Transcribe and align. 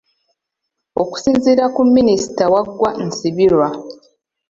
Okusinziira 1.01 1.65
ku 1.75 1.81
Minisita 1.95 2.43
Waggwa 2.53 2.89
Nsibirwa. 3.05 3.67